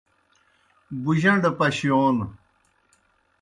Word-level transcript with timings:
بُجݩڈہ 1.03 1.51
پشِیون 1.57 2.17